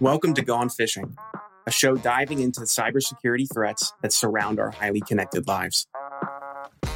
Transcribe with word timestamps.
Welcome 0.00 0.32
to 0.34 0.42
Gone 0.42 0.68
Phishing, 0.68 1.16
a 1.66 1.72
show 1.72 1.96
diving 1.96 2.38
into 2.38 2.60
the 2.60 2.66
cybersecurity 2.66 3.52
threats 3.52 3.92
that 4.00 4.12
surround 4.12 4.60
our 4.60 4.70
highly 4.70 5.00
connected 5.00 5.48
lives. 5.48 5.88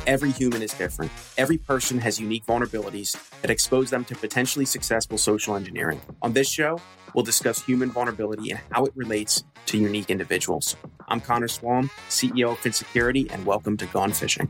Every 0.06 0.30
human 0.30 0.62
is 0.62 0.72
different. 0.74 1.10
Every 1.36 1.58
person 1.58 1.98
has 1.98 2.20
unique 2.20 2.46
vulnerabilities 2.46 3.16
that 3.40 3.50
expose 3.50 3.90
them 3.90 4.04
to 4.04 4.14
potentially 4.14 4.64
successful 4.66 5.18
social 5.18 5.56
engineering. 5.56 6.00
On 6.22 6.32
this 6.32 6.48
show, 6.48 6.78
we'll 7.12 7.24
discuss 7.24 7.60
human 7.60 7.90
vulnerability 7.90 8.52
and 8.52 8.60
how 8.70 8.84
it 8.84 8.92
relates 8.94 9.42
to 9.66 9.78
unique 9.78 10.08
individuals. 10.08 10.76
I'm 11.08 11.20
Connor 11.20 11.48
Swalm, 11.48 11.90
CEO 12.08 12.52
of 12.52 12.58
Phin 12.60 12.72
Security, 12.72 13.28
and 13.32 13.44
welcome 13.44 13.76
to 13.78 13.86
Gone 13.86 14.12
Phishing. 14.12 14.48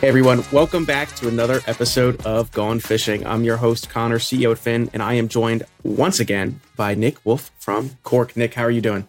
Hey 0.00 0.08
everyone, 0.08 0.42
welcome 0.50 0.86
back 0.86 1.14
to 1.16 1.28
another 1.28 1.60
episode 1.66 2.24
of 2.24 2.50
Gone 2.52 2.80
Phishing. 2.80 3.26
I'm 3.26 3.44
your 3.44 3.58
host, 3.58 3.90
Connor, 3.90 4.18
CEO 4.18 4.52
at 4.52 4.56
Phin, 4.56 4.88
and 4.94 5.02
I 5.02 5.12
am 5.12 5.28
joined 5.28 5.64
once 5.82 6.18
again 6.18 6.62
by 6.74 6.94
Nick 6.94 7.18
Wolf 7.26 7.50
from 7.58 7.98
Cork. 8.02 8.34
Nick, 8.34 8.54
how 8.54 8.62
are 8.62 8.70
you 8.70 8.80
doing? 8.80 9.06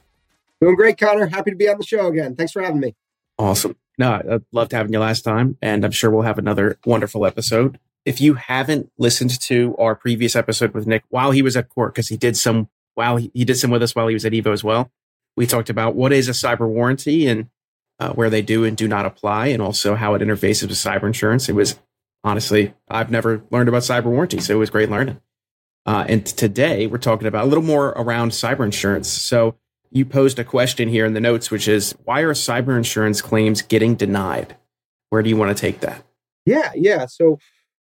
Doing 0.60 0.76
great, 0.76 0.98
Connor. 0.98 1.28
Happy 1.28 1.52
to 1.52 1.56
be 1.56 1.70
on 1.70 1.78
the 1.78 1.86
show 1.86 2.08
again. 2.08 2.36
Thanks 2.36 2.52
for 2.52 2.62
having 2.62 2.82
me. 2.82 2.94
Awesome. 3.40 3.78
No, 3.98 4.12
I 4.12 4.40
loved 4.52 4.74
having 4.74 4.92
you 4.92 5.00
last 5.00 5.22
time, 5.22 5.58
and 5.62 5.86
I'm 5.86 5.92
sure 5.92 6.12
we'll 6.12 6.24
have 6.24 6.38
another 6.38 6.78
wonderful 6.86 7.26
episode. 7.26 7.80
If 8.04 8.20
you 8.20 8.34
haven't 8.34 8.92
listened 8.98 9.40
to 9.44 9.74
our 9.80 9.96
previous 9.96 10.36
episode 10.36 10.74
with 10.74 10.88
Nick 10.88 11.04
while 11.08 11.32
he 11.32 11.42
was 11.42 11.56
at 11.56 11.70
Cork, 11.70 11.94
because 11.94 12.10
he 12.10 12.18
did 12.18 12.36
some 12.36 12.68
while 12.96 13.16
he, 13.16 13.32
he 13.34 13.46
did 13.46 13.56
some 13.56 13.72
with 13.72 13.82
us 13.82 13.96
while 13.96 14.10
he 14.10 14.14
was 14.14 14.26
at 14.26 14.34
Evo 14.34 14.52
as 14.52 14.62
well, 14.62 14.92
we 15.38 15.48
talked 15.48 15.70
about 15.70 15.96
what 15.96 16.12
is 16.12 16.28
a 16.28 16.34
cyber 16.34 16.68
warranty 16.68 17.28
and 17.28 17.48
uh, 18.02 18.12
where 18.14 18.32
they 18.32 18.42
do 18.42 18.64
and 18.64 18.76
do 18.76 18.88
not 18.88 19.06
apply, 19.06 19.48
and 19.48 19.62
also 19.62 19.94
how 19.94 20.16
it 20.16 20.24
interfaces 20.24 20.64
with 20.64 20.72
cyber 20.72 21.04
insurance. 21.04 21.48
It 21.48 21.54
was 21.54 21.80
honestly, 22.24 22.74
I've 22.88 23.12
never 23.12 23.44
learned 23.52 23.70
about 23.70 23.84
cyber 23.84 24.06
warranty, 24.06 24.40
so 24.40 24.56
it 24.56 24.58
was 24.58 24.72
great 24.72 24.90
learning. 24.90 25.22
Uh, 25.86 26.06
and 26.10 26.26
today 26.26 26.88
we're 26.88 26.98
talking 26.98 27.28
about 27.28 27.46
a 27.46 27.48
little 27.48 27.64
more 27.64 27.90
around 27.90 28.32
cyber 28.32 28.66
insurance. 28.66 29.08
So 29.08 29.56
you 29.92 30.04
posed 30.04 30.40
a 30.40 30.44
question 30.44 30.90
here 30.90 31.06
in 31.06 31.14
the 31.14 31.20
notes, 31.20 31.52
which 31.52 31.68
is 31.68 31.94
why 32.04 32.22
are 32.22 32.34
cyber 32.34 32.76
insurance 32.76 33.22
claims 33.22 33.62
getting 33.62 33.94
denied? 33.94 34.58
Where 35.10 35.22
do 35.22 35.30
you 35.30 35.38
want 35.38 35.56
to 35.56 35.62
take 35.62 35.82
that? 35.82 36.04
Yeah, 36.44 36.72
yeah. 36.74 37.06
So 37.06 37.38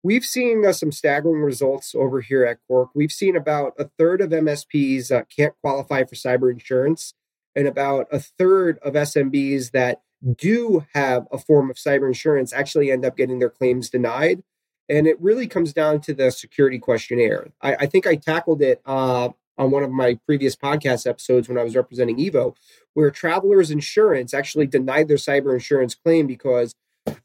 we've 0.04 0.26
seen 0.26 0.64
uh, 0.64 0.74
some 0.74 0.92
staggering 0.92 1.42
results 1.42 1.96
over 1.96 2.22
here 2.22 2.46
at 2.46 2.60
Cork. 2.68 2.90
We've 2.94 3.12
seen 3.12 3.36
about 3.36 3.74
a 3.80 3.90
third 3.98 4.22
of 4.22 4.30
MSPs 4.30 5.12
uh, 5.12 5.24
can't 5.36 5.56
qualify 5.64 6.04
for 6.04 6.14
cyber 6.14 6.52
insurance 6.52 7.16
and 7.56 7.68
about 7.68 8.08
a 8.12 8.20
third 8.20 8.80
of 8.80 8.94
SMBs 8.94 9.72
that 9.72 10.02
do 10.38 10.86
have 10.94 11.28
a 11.32 11.38
form 11.38 11.70
of 11.70 11.76
cyber 11.76 12.08
insurance 12.08 12.54
actually 12.54 12.92
end 12.92 13.06
up 13.06 13.18
getting 13.18 13.40
their 13.40 13.50
claims 13.50 13.90
denied. 13.90 14.44
And 14.90 15.08
it 15.08 15.20
really 15.22 15.48
comes 15.48 15.74
down 15.74 16.02
to 16.02 16.14
the 16.14 16.32
security 16.32 16.80
questionnaire. 16.80 17.52
I, 17.62 17.76
I 17.76 17.86
think 17.86 18.06
I 18.06 18.16
tackled 18.16 18.62
it 18.62 18.82
uh, 18.86 19.30
on 19.58 19.72
one 19.72 19.84
of 19.84 19.92
my 19.92 20.20
previous 20.26 20.56
podcast 20.56 21.08
episodes 21.08 21.48
when 21.48 21.58
I 21.58 21.64
was 21.64 21.76
representing 21.76 22.18
Evo, 22.18 22.56
where 22.94 23.12
Travelers 23.12 23.72
Insurance 23.72 24.34
actually 24.34 24.68
denied 24.68 25.08
their 25.08 25.18
cyber 25.18 25.54
insurance 25.54 25.96
claim 25.96 26.28
because 26.28 26.74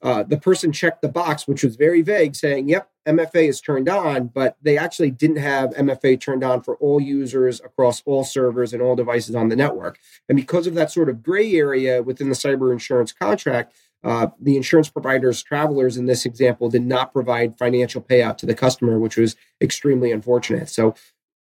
uh, 0.03 0.23
the 0.23 0.39
person 0.39 0.73
checked 0.73 1.03
the 1.03 1.09
box, 1.09 1.47
which 1.47 1.63
was 1.63 1.77
very 1.77 2.03
vague, 2.03 2.35
saying, 2.35 2.69
yep, 2.69 2.91
MFA 3.07 3.49
is 3.49 3.61
turned 3.61 3.89
on, 3.89 4.29
but 4.29 4.57
they 4.63 4.77
actually 4.77 5.11
didn't 5.11 5.37
have 5.37 5.71
MFA 5.71 6.21
turned 6.21 6.45
on 6.45 6.63
for 6.63 6.77
all 6.77 7.01
users 7.01 7.61
across 7.61 8.03
all 8.05 8.25
servers 8.25 8.73
and 8.73 8.83
all 8.83 8.97
devices 8.97 9.35
on 9.35 9.49
the 9.49 9.57
network. 9.57 9.99
And 10.29 10.37
because 10.37 10.67
of 10.67 10.75
that 10.75 10.91
sort 10.91 11.09
of 11.09 11.23
gray 11.23 11.55
area 11.55 12.03
within 12.03 12.29
the 12.29 12.35
cyber 12.35 12.73
insurance 12.73 13.13
contract, 13.13 13.75
uh, 14.05 14.29
the 14.41 14.57
insurance 14.57 14.89
providers, 14.89 15.43
travelers 15.43 15.97
in 15.97 16.07
this 16.07 16.25
example, 16.25 16.69
did 16.69 16.87
not 16.87 17.13
provide 17.13 17.59
financial 17.59 18.01
payout 18.01 18.37
to 18.39 18.47
the 18.47 18.55
customer, 18.55 18.99
which 18.99 19.17
was 19.17 19.37
extremely 19.61 20.13
unfortunate. 20.13 20.69
So 20.69 20.95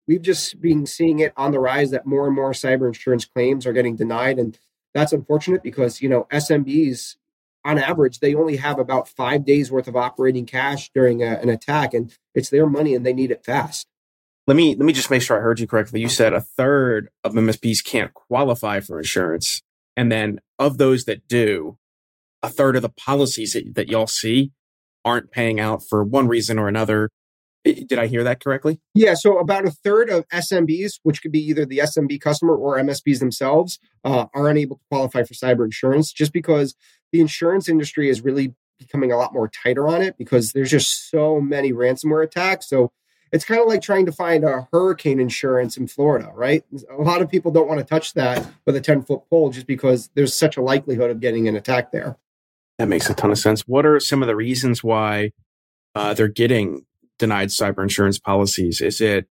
we've 0.08 0.22
just 0.22 0.60
been 0.62 0.86
seeing 0.86 1.20
it 1.20 1.34
on 1.38 1.52
the 1.52 1.60
rise 1.60 1.92
that 1.92 2.08
more 2.08 2.26
and 2.26 2.36
more 2.36 2.52
cyber 2.52 2.88
insurance 2.88 3.26
claims 3.26 3.68
are 3.68 3.74
getting 3.74 3.96
denied. 3.96 4.40
And 4.40 4.58
that's 4.94 5.14
unfortunate 5.14 5.62
because, 5.62 6.02
you 6.02 6.10
know, 6.10 6.28
SMBs 6.32 7.17
on 7.67 7.78
average, 7.78 8.20
they 8.20 8.33
only 8.33 8.55
have 8.55 8.80
about 8.80 9.10
five 9.10 9.45
days 9.45 9.70
worth 9.70 9.89
of 9.89 9.95
operating 9.95 10.45
cash 10.45 10.89
during 10.95 11.22
a, 11.22 11.38
an 11.39 11.50
attack, 11.50 11.94
and 11.94 12.14
it's 12.33 12.50
their 12.50 12.66
money 12.66 12.95
and 12.95 13.05
they 13.05 13.11
need 13.11 13.30
it 13.30 13.44
fast. 13.44 13.88
Let 14.48 14.55
me 14.55 14.76
let 14.76 14.86
me 14.86 14.94
just 14.94 15.11
make 15.11 15.22
sure 15.22 15.38
I 15.38 15.42
heard 15.42 15.60
you 15.60 15.67
correctly. 15.67 16.00
You 16.00 16.08
said 16.08 16.32
a 16.32 16.39
third 16.39 17.10
of 17.26 17.33
MSPs 17.33 17.83
can't 17.83 18.14
qualify 18.14 18.80
for 18.80 18.98
insurance, 18.98 19.61
and 19.98 20.10
then 20.10 20.39
of 20.58 20.78
those 20.78 21.04
that 21.04 21.28
do, 21.28 21.78
a 22.42 22.48
third 22.48 22.78
of 22.78 22.82
the 22.82 22.89
policies 22.89 23.52
that, 23.52 23.76
that 23.76 23.89
y'all 23.89 24.08
see 24.08 24.52
aren't 25.04 25.32
paying 25.32 25.60
out 25.60 25.84
for 25.84 26.04
one 26.04 26.30
reason 26.30 26.58
or 26.58 26.70
another. 26.70 27.10
Did 27.64 28.00
I 28.00 28.08
hear 28.08 28.23
that 28.23 28.44
correctly? 28.44 28.80
Yeah. 28.94 29.14
So 29.14 29.40
about 29.40 29.66
a 29.66 29.72
third 29.72 30.10
of 30.10 30.28
SMBs, 30.30 31.00
which 31.04 31.22
could 31.22 31.32
be 31.32 31.40
either 31.40 31.66
the 31.66 31.80
SMB 31.80 32.22
customer 32.22 32.56
or 32.56 32.78
MSPs 32.78 33.20
themselves, 33.20 33.80
uh, 34.06 34.26
are 34.34 34.50
unable 34.50 34.78
to 34.78 34.82
qualify 34.90 35.23
for 35.23 35.34
cyber 35.34 35.66
insurance 35.66 36.12
just 36.14 36.32
because 36.32 36.76
the 37.12 37.20
insurance 37.20 37.67
industry 37.67 38.10
is 38.10 38.22
really 38.22 38.54
becoming 38.80 39.12
a 39.12 39.17
lot 39.17 39.34
more 39.34 39.50
tighter 39.50 39.88
on 39.88 40.02
it 40.02 40.17
because 40.17 40.52
there's 40.52 40.70
just 40.70 41.10
so 41.10 41.42
many 41.42 41.73
ransomware 41.73 42.23
attacks. 42.23 42.70
So 42.70 42.92
it's 43.32 43.46
kind 43.46 43.60
of 43.60 43.67
like 43.67 43.82
trying 43.82 44.06
to 44.06 44.12
find 44.12 44.44
a 44.44 44.67
hurricane 44.72 45.20
insurance 45.20 45.78
in 45.78 45.88
Florida, 45.88 46.32
right? 46.34 46.64
A 46.90 47.02
lot 47.02 47.22
of 47.22 47.30
people 47.30 47.52
don't 47.52 47.67
want 47.67 47.80
to 47.80 47.86
touch 47.86 48.14
that 48.14 48.46
with 48.66 48.76
a 48.76 48.82
10 48.82 49.04
foot 49.04 49.22
pole 49.30 49.50
just 49.50 49.67
because 49.67 50.10
there's 50.16 50.34
such 50.34 50.58
a 50.58 50.62
likelihood 50.62 51.12
of 51.12 51.20
getting 51.20 51.48
an 51.48 51.56
attack 51.56 51.92
there. 51.92 52.17
That 52.78 52.88
makes 52.88 53.10
a 53.10 53.14
ton 53.14 53.32
of 53.32 53.40
sense. 53.40 53.62
What 53.62 53.86
are 53.86 54.00
some 54.00 54.22
of 54.22 54.28
the 54.28 54.36
reasons 54.36 54.84
why 54.84 55.32
uh, 55.96 56.14
they're 56.14 56.28
getting 56.28 56.86
denied 57.17 57.50
cyber 57.50 57.83
insurance 57.83 58.20
policies? 58.20 58.82
Is 58.82 59.02
it 59.02 59.28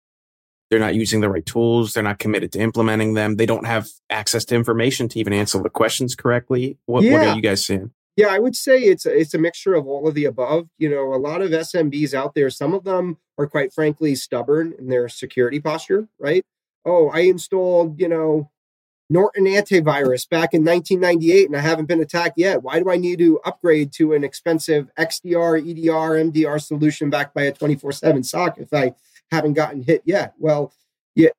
they're 0.70 0.80
not 0.80 0.96
using 0.96 1.22
the 1.22 1.30
right 1.30 1.46
tools. 1.46 1.94
They're 1.94 2.02
not 2.02 2.18
committed 2.18 2.52
to 2.54 2.60
implementing 2.60 3.14
them. 3.14 3.36
They 3.36 3.46
don't 3.46 3.68
have 3.68 3.90
access 4.10 4.44
to 4.46 4.56
information 4.56 5.08
to 5.10 5.20
even 5.20 5.32
answer 5.32 5.62
the 5.62 5.70
questions 5.70 6.16
correctly. 6.16 6.80
What, 6.88 7.04
yeah. 7.04 7.12
what 7.12 7.28
are 7.28 7.36
you 7.36 7.44
guys 7.44 7.64
seeing? 7.64 7.92
Yeah, 8.16 8.28
I 8.28 8.40
would 8.40 8.56
say 8.56 8.80
it's 8.80 9.06
a, 9.06 9.16
it's 9.16 9.36
a 9.36 9.38
mixture 9.38 9.76
of 9.76 9.86
all 9.86 10.08
of 10.08 10.16
the 10.16 10.26
above. 10.26 10.70
You 10.80 10.90
know, 10.90 11.14
a 11.14 11.18
lot 11.18 11.44
of 11.44 11.52
SMBs 11.52 12.16
out 12.16 12.34
there, 12.34 12.50
some 12.50 12.74
of 12.74 12.86
them 12.86 13.18
are 13.38 13.46
quite 13.46 13.72
frankly 13.72 14.16
stubborn 14.16 14.74
in 14.80 14.90
their 14.90 15.10
security 15.10 15.60
posture, 15.60 16.08
right? 16.20 16.44
Oh, 16.86 17.10
I 17.10 17.20
installed, 17.20 18.00
you 18.00 18.08
know, 18.08 18.50
Norton 19.14 19.46
antivirus 19.46 20.28
back 20.28 20.56
in 20.56 20.66
1998 20.66 21.46
and 21.46 21.56
I 21.56 21.60
haven't 21.60 21.86
been 21.86 22.02
attacked 22.02 22.38
yet. 22.38 22.64
Why 22.64 22.80
do 22.80 22.90
I 22.90 22.98
need 22.98 23.20
to 23.20 23.40
upgrade 23.46 23.94
to 23.94 24.14
an 24.14 24.24
expensive 24.24 24.90
XDR, 24.98 25.60
EDR, 25.60 26.32
MDR 26.32 26.60
solution 26.60 27.12
backed 27.12 27.36
by 27.36 27.44
a 27.44 27.52
24 27.52 27.92
7 27.92 28.24
SOC 28.24 28.58
if 28.58 28.74
I 28.74 28.96
haven't 29.32 29.54
gotten 29.54 29.84
hit 29.84 30.02
yet. 30.06 30.34
Well, 30.40 30.74
yeah, 31.16 31.30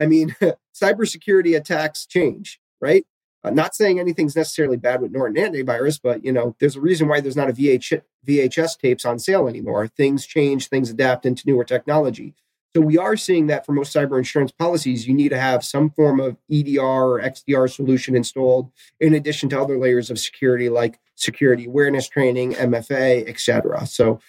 I 0.00 0.06
mean, 0.06 0.34
cybersecurity 0.74 1.56
attacks 1.56 2.06
change, 2.06 2.60
right? 2.80 3.06
Uh, 3.44 3.50
not 3.50 3.76
saying 3.76 4.00
anything's 4.00 4.34
necessarily 4.34 4.76
bad 4.76 5.00
with 5.00 5.12
Norton 5.12 5.36
antivirus, 5.36 6.00
but 6.02 6.24
you 6.24 6.32
know, 6.32 6.56
there's 6.58 6.76
a 6.76 6.80
reason 6.80 7.06
why 7.06 7.20
there's 7.20 7.36
not 7.36 7.50
a 7.50 7.52
VH, 7.52 8.02
VHS 8.26 8.78
tapes 8.78 9.04
on 9.04 9.20
sale 9.20 9.46
anymore. 9.46 9.86
Things 9.86 10.26
change, 10.26 10.68
things 10.68 10.90
adapt 10.90 11.24
into 11.24 11.46
newer 11.46 11.64
technology. 11.64 12.34
So 12.76 12.82
we 12.82 12.98
are 12.98 13.16
seeing 13.16 13.46
that 13.46 13.64
for 13.64 13.72
most 13.72 13.96
cyber 13.96 14.18
insurance 14.18 14.52
policies, 14.52 15.08
you 15.08 15.14
need 15.14 15.30
to 15.30 15.40
have 15.40 15.64
some 15.64 15.88
form 15.88 16.20
of 16.20 16.36
EDR 16.52 16.82
or 16.82 17.22
XDR 17.22 17.74
solution 17.74 18.14
installed, 18.14 18.70
in 19.00 19.14
addition 19.14 19.48
to 19.48 19.58
other 19.58 19.78
layers 19.78 20.10
of 20.10 20.18
security 20.18 20.68
like 20.68 21.00
security 21.14 21.64
awareness 21.64 22.06
training, 22.06 22.52
MFA, 22.52 23.26
etc. 23.26 23.86
So 23.86 24.20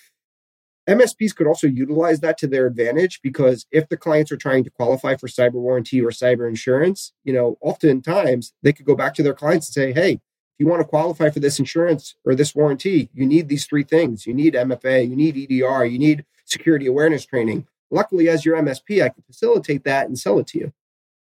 MSPs 0.87 1.35
could 1.35 1.45
also 1.45 1.67
utilize 1.67 2.21
that 2.21 2.37
to 2.37 2.47
their 2.47 2.67
advantage 2.67 3.19
because 3.21 3.65
if 3.69 3.89
the 3.89 3.97
clients 3.97 4.31
are 4.31 4.37
trying 4.37 4.63
to 4.63 4.69
qualify 4.69 5.17
for 5.17 5.27
cyber 5.27 5.55
warranty 5.55 5.99
or 5.99 6.11
cyber 6.11 6.47
insurance, 6.47 7.11
you 7.25 7.33
know, 7.33 7.57
oftentimes 7.59 8.53
they 8.63 8.71
could 8.71 8.85
go 8.85 8.95
back 8.95 9.13
to 9.15 9.23
their 9.23 9.33
clients 9.33 9.67
and 9.67 9.73
say, 9.73 9.91
hey, 9.91 10.11
if 10.13 10.21
you 10.57 10.67
want 10.67 10.79
to 10.79 10.87
qualify 10.87 11.29
for 11.31 11.41
this 11.41 11.59
insurance 11.59 12.15
or 12.23 12.33
this 12.33 12.55
warranty, 12.55 13.09
you 13.13 13.25
need 13.25 13.49
these 13.49 13.65
three 13.65 13.83
things. 13.83 14.25
You 14.25 14.33
need 14.33 14.53
MFA, 14.53 15.05
you 15.05 15.17
need 15.17 15.35
EDR, 15.35 15.83
you 15.83 15.99
need 15.99 16.23
security 16.45 16.87
awareness 16.87 17.25
training. 17.25 17.67
Luckily, 17.91 18.29
as 18.29 18.45
your 18.45 18.57
MSP, 18.57 19.03
I 19.03 19.09
can 19.09 19.23
facilitate 19.23 19.83
that 19.85 20.07
and 20.07 20.17
sell 20.17 20.39
it 20.39 20.47
to 20.47 20.59
you. 20.59 20.73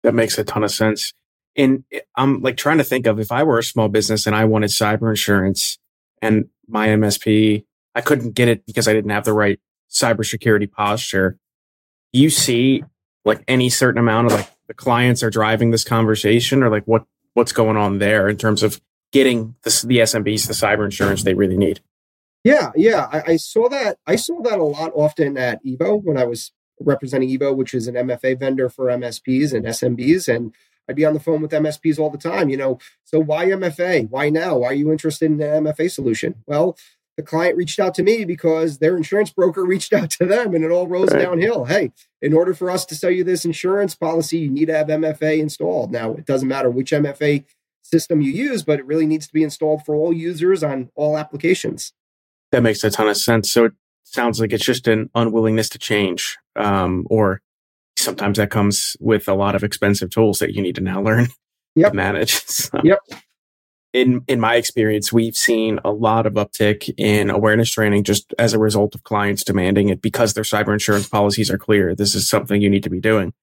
That 0.03 0.13
makes 0.13 0.37
a 0.37 0.43
ton 0.43 0.63
of 0.63 0.71
sense. 0.71 1.13
And 1.55 1.83
I'm 2.15 2.41
like 2.41 2.57
trying 2.57 2.77
to 2.77 2.83
think 2.83 3.07
of 3.07 3.19
if 3.19 3.31
I 3.31 3.43
were 3.43 3.59
a 3.59 3.63
small 3.63 3.89
business 3.89 4.25
and 4.25 4.35
I 4.35 4.45
wanted 4.45 4.69
cyber 4.69 5.09
insurance 5.09 5.77
and 6.21 6.49
my 6.67 6.87
MSP 6.87 7.65
I 7.95 8.01
couldn't 8.01 8.31
get 8.31 8.47
it 8.47 8.65
because 8.65 8.87
I 8.87 8.93
didn't 8.93 9.11
have 9.11 9.25
the 9.25 9.33
right 9.33 9.59
cybersecurity 9.89 10.71
posture. 10.71 11.37
You 12.13 12.29
see 12.29 12.83
like 13.25 13.43
any 13.47 13.69
certain 13.69 13.99
amount 13.99 14.27
of 14.27 14.33
like 14.33 14.49
the 14.67 14.73
clients 14.73 15.23
are 15.23 15.29
driving 15.29 15.71
this 15.71 15.83
conversation 15.83 16.63
or 16.63 16.69
like 16.69 16.85
what 16.85 17.05
what's 17.33 17.51
going 17.51 17.77
on 17.77 17.99
there 17.99 18.27
in 18.29 18.37
terms 18.37 18.63
of 18.63 18.81
getting 19.11 19.55
the, 19.63 19.85
the 19.87 19.97
SMBs 19.99 20.47
the 20.47 20.53
cyber 20.53 20.85
insurance 20.85 21.23
they 21.23 21.33
really 21.33 21.57
need. 21.57 21.81
Yeah, 22.43 22.71
yeah, 22.75 23.07
I, 23.11 23.33
I, 23.33 23.35
saw 23.35 23.69
that. 23.69 23.97
I 24.07 24.15
saw 24.15 24.41
that 24.41 24.57
a 24.57 24.63
lot 24.63 24.91
often 24.95 25.37
at 25.37 25.63
Evo 25.63 26.01
when 26.01 26.17
I 26.17 26.23
was 26.23 26.51
representing 26.83 27.29
Evo, 27.29 27.55
which 27.55 27.73
is 27.73 27.87
an 27.87 27.95
MFA 27.95 28.39
vendor 28.39 28.69
for 28.69 28.87
MSPs 28.87 29.53
and 29.53 29.65
SMBs, 29.65 30.33
and 30.33 30.53
I'd 30.89 30.95
be 30.95 31.05
on 31.05 31.13
the 31.13 31.19
phone 31.19 31.41
with 31.41 31.51
MSPs 31.51 31.99
all 31.99 32.09
the 32.09 32.17
time. 32.17 32.49
You 32.49 32.57
know, 32.57 32.79
so 33.03 33.19
why 33.19 33.45
MFA? 33.45 34.09
Why 34.09 34.29
now? 34.29 34.57
Why 34.57 34.67
are 34.69 34.73
you 34.73 34.91
interested 34.91 35.31
in 35.31 35.41
an 35.41 35.65
MFA 35.65 35.89
solution? 35.91 36.43
Well, 36.45 36.77
the 37.17 37.23
client 37.23 37.57
reached 37.57 37.79
out 37.79 37.93
to 37.95 38.03
me 38.03 38.25
because 38.25 38.79
their 38.79 38.97
insurance 38.97 39.31
broker 39.31 39.65
reached 39.65 39.93
out 39.93 40.09
to 40.11 40.25
them 40.25 40.55
and 40.55 40.63
it 40.63 40.71
all 40.71 40.87
rolls 40.87 41.11
right. 41.13 41.21
downhill. 41.21 41.65
Hey, 41.65 41.91
in 42.21 42.33
order 42.33 42.53
for 42.53 42.69
us 42.69 42.85
to 42.85 42.95
sell 42.95 43.11
you 43.11 43.23
this 43.23 43.45
insurance 43.45 43.95
policy, 43.95 44.39
you 44.39 44.49
need 44.49 44.67
to 44.67 44.77
have 44.77 44.87
MFA 44.87 45.39
installed. 45.39 45.91
Now, 45.91 46.13
it 46.13 46.25
doesn't 46.25 46.47
matter 46.47 46.69
which 46.69 46.91
MFA 46.91 47.45
system 47.81 48.21
you 48.21 48.31
use, 48.31 48.63
but 48.63 48.79
it 48.79 48.85
really 48.85 49.05
needs 49.05 49.27
to 49.27 49.33
be 49.33 49.43
installed 49.43 49.85
for 49.85 49.95
all 49.95 50.13
users 50.13 50.63
on 50.63 50.89
all 50.95 51.17
applications. 51.17 51.93
That 52.51 52.63
makes 52.63 52.83
a 52.83 52.89
ton 52.89 53.07
of 53.07 53.17
sense. 53.17 53.51
So 53.51 53.65
it 53.65 53.73
sounds 54.03 54.39
like 54.39 54.53
it's 54.53 54.65
just 54.65 54.87
an 54.87 55.09
unwillingness 55.15 55.69
to 55.69 55.79
change, 55.79 56.37
um, 56.55 57.05
or 57.09 57.41
sometimes 57.97 58.37
that 58.37 58.49
comes 58.49 58.95
with 58.99 59.27
a 59.27 59.33
lot 59.33 59.55
of 59.55 59.63
expensive 59.63 60.09
tools 60.09 60.39
that 60.39 60.53
you 60.53 60.61
need 60.61 60.75
to 60.75 60.81
now 60.81 61.01
learn 61.03 61.27
yep. 61.75 61.91
to 61.91 61.95
manage. 61.95 62.33
So. 62.45 62.79
Yep 62.83 62.99
in 63.93 64.23
in 64.27 64.39
my 64.39 64.55
experience, 64.55 65.11
we've 65.11 65.35
seen 65.35 65.79
a 65.83 65.91
lot 65.91 66.25
of 66.25 66.33
uptick 66.33 66.93
in 66.97 67.29
awareness 67.29 67.71
training 67.71 68.03
just 68.03 68.33
as 68.39 68.53
a 68.53 68.59
result 68.59 68.95
of 68.95 69.03
clients 69.03 69.43
demanding 69.43 69.89
it 69.89 70.01
because 70.01 70.33
their 70.33 70.43
cyber 70.43 70.71
insurance 70.71 71.07
policies 71.07 71.51
are 71.51 71.57
clear. 71.57 71.93
This 71.95 72.15
is 72.15 72.27
something 72.27 72.61
you 72.61 72.69
need 72.69 72.83
to 72.83 72.89
be 72.89 72.99
doing. 73.01 73.33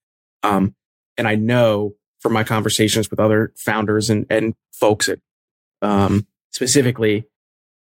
Um, 0.43 0.75
and 1.17 1.29
I 1.29 1.35
know 1.35 1.95
from 2.21 2.33
my 2.33 2.45
conversations 2.45 3.11
with 3.11 3.21
other 3.21 3.53
founders 3.57 4.11
and, 4.11 4.27
and 4.31 4.55
folks 4.73 5.09
at 5.09 5.19
um, 5.83 6.27
specifically 6.51 7.27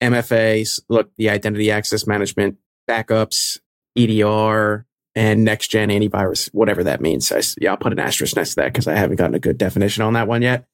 MFAs, 0.02 0.80
look, 0.90 1.12
the 1.18 1.30
identity 1.30 1.72
access 1.72 2.08
management, 2.08 2.58
backups, 2.90 3.60
EDR, 3.96 4.86
and 5.16 5.44
next 5.44 5.70
gen 5.70 5.90
antivirus, 5.90 6.48
whatever 6.54 6.84
that 6.84 7.02
means. 7.02 7.32
I, 7.32 7.42
yeah, 7.60 7.72
I'll 7.72 7.78
put 7.78 7.92
an 7.92 8.00
asterisk 8.00 8.36
next 8.36 8.52
to 8.52 8.56
that 8.58 8.74
because 8.74 8.88
I 8.88 8.96
haven't 8.96 9.18
gotten 9.18 9.36
a 9.36 9.40
good 9.40 9.58
definition 9.58 10.04
on 10.04 10.14
that 10.14 10.28
one 10.28 10.42
yet. 10.42 10.66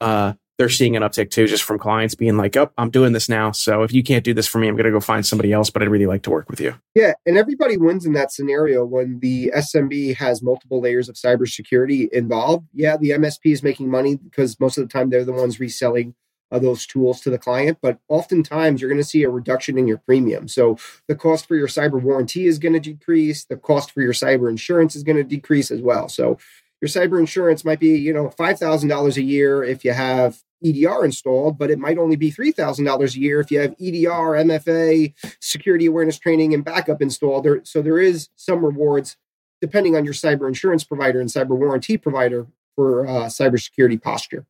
Uh, 0.00 0.34
they're 0.58 0.68
seeing 0.70 0.96
an 0.96 1.02
uptick 1.02 1.30
too, 1.30 1.46
just 1.46 1.62
from 1.62 1.78
clients 1.78 2.14
being 2.14 2.36
like, 2.36 2.56
"Oh, 2.56 2.70
I'm 2.78 2.90
doing 2.90 3.12
this 3.12 3.28
now. 3.28 3.52
So 3.52 3.82
if 3.82 3.92
you 3.92 4.02
can't 4.02 4.24
do 4.24 4.32
this 4.32 4.46
for 4.46 4.58
me, 4.58 4.68
I'm 4.68 4.74
going 4.74 4.86
to 4.86 4.90
go 4.90 5.00
find 5.00 5.24
somebody 5.24 5.52
else." 5.52 5.68
But 5.68 5.82
I'd 5.82 5.88
really 5.88 6.06
like 6.06 6.22
to 6.22 6.30
work 6.30 6.48
with 6.48 6.60
you. 6.60 6.74
Yeah, 6.94 7.12
and 7.26 7.36
everybody 7.36 7.76
wins 7.76 8.06
in 8.06 8.14
that 8.14 8.32
scenario 8.32 8.84
when 8.84 9.20
the 9.20 9.52
SMB 9.54 10.16
has 10.16 10.42
multiple 10.42 10.80
layers 10.80 11.10
of 11.10 11.16
cybersecurity 11.16 12.08
involved. 12.08 12.68
Yeah, 12.72 12.96
the 12.96 13.10
MSP 13.10 13.52
is 13.52 13.62
making 13.62 13.90
money 13.90 14.16
because 14.16 14.58
most 14.58 14.78
of 14.78 14.88
the 14.88 14.92
time 14.92 15.10
they're 15.10 15.24
the 15.24 15.32
ones 15.32 15.60
reselling 15.60 16.14
those 16.50 16.86
tools 16.86 17.20
to 17.20 17.30
the 17.30 17.38
client. 17.38 17.78
But 17.80 17.98
oftentimes 18.08 18.80
you're 18.80 18.90
going 18.90 19.00
to 19.00 19.08
see 19.08 19.22
a 19.22 19.30
reduction 19.30 19.78
in 19.78 19.86
your 19.86 19.98
premium. 19.98 20.48
So 20.48 20.78
the 21.08 21.14
cost 21.14 21.46
for 21.46 21.56
your 21.56 21.68
cyber 21.68 22.00
warranty 22.00 22.46
is 22.46 22.58
going 22.58 22.74
to 22.74 22.80
decrease. 22.80 23.44
The 23.44 23.56
cost 23.56 23.92
for 23.92 24.00
your 24.00 24.12
cyber 24.12 24.48
insurance 24.48 24.96
is 24.96 25.02
going 25.02 25.16
to 25.16 25.24
decrease 25.24 25.70
as 25.70 25.80
well. 25.80 26.08
So 26.08 26.38
your 26.80 26.88
cyber 26.88 27.18
insurance 27.18 27.64
might 27.64 27.80
be, 27.80 27.96
you 27.96 28.12
know, 28.12 28.28
$5,000 28.28 29.16
a 29.16 29.22
year 29.22 29.64
if 29.64 29.84
you 29.84 29.92
have 29.92 30.38
EDR 30.64 31.04
installed, 31.04 31.58
but 31.58 31.70
it 31.70 31.78
might 31.78 31.98
only 31.98 32.16
be 32.16 32.30
$3,000 32.30 33.14
a 33.14 33.18
year 33.18 33.40
if 33.40 33.50
you 33.50 33.60
have 33.60 33.72
EDR, 33.72 34.36
MFA, 34.44 35.12
security 35.40 35.86
awareness 35.86 36.18
training, 36.18 36.54
and 36.54 36.64
backup 36.64 37.02
installed. 37.02 37.44
There, 37.44 37.60
so 37.64 37.82
there 37.82 37.98
is 37.98 38.28
some 38.36 38.64
rewards 38.64 39.16
depending 39.60 39.96
on 39.96 40.04
your 40.04 40.14
cyber 40.14 40.46
insurance 40.46 40.84
provider 40.84 41.20
and 41.20 41.30
cyber 41.30 41.56
warranty 41.56 41.96
provider 41.96 42.46
for 42.74 43.06
uh, 43.06 43.24
cybersecurity 43.24 44.00
posture. 44.00 44.46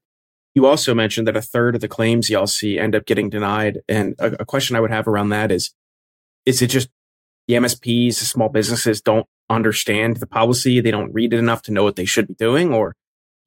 You 0.56 0.64
also 0.64 0.94
mentioned 0.94 1.28
that 1.28 1.36
a 1.36 1.42
third 1.42 1.74
of 1.74 1.82
the 1.82 1.86
claims 1.86 2.30
y'all 2.30 2.46
see 2.46 2.78
end 2.78 2.94
up 2.94 3.04
getting 3.04 3.28
denied. 3.28 3.82
And 3.90 4.14
a, 4.18 4.40
a 4.40 4.44
question 4.46 4.74
I 4.74 4.80
would 4.80 4.90
have 4.90 5.06
around 5.06 5.28
that 5.28 5.52
is, 5.52 5.74
is 6.46 6.62
it 6.62 6.68
just 6.68 6.88
the 7.46 7.54
MSPs, 7.54 8.18
the 8.18 8.24
small 8.24 8.48
businesses 8.48 9.02
don't 9.02 9.26
understand 9.50 10.16
the 10.16 10.26
policy? 10.26 10.80
They 10.80 10.90
don't 10.90 11.12
read 11.12 11.34
it 11.34 11.38
enough 11.38 11.60
to 11.64 11.72
know 11.72 11.84
what 11.84 11.96
they 11.96 12.06
should 12.06 12.26
be 12.26 12.34
doing? 12.34 12.72
Or, 12.72 12.96